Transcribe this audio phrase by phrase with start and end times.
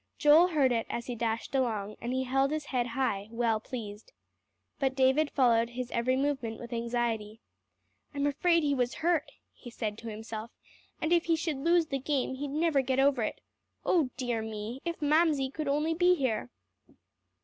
[0.17, 4.13] Joel heard it as he dashed along, and he held his head high, well pleased.
[4.79, 7.39] But David followed his every movement with anxiety.
[8.11, 10.49] "I'm afraid he was hurt," he said to himself;
[10.99, 13.41] "and if he should lose the game, he'd never get over it.
[13.85, 14.81] Oh dear me!
[14.85, 16.49] if Mamsie could only be here!"